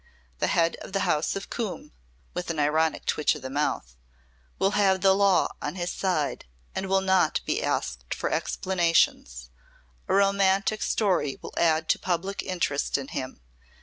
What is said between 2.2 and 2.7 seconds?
with an